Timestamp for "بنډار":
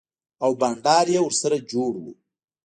0.59-1.05